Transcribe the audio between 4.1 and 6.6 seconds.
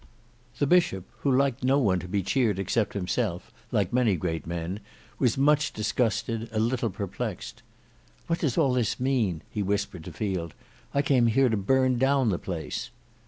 great men, was much disgusted, a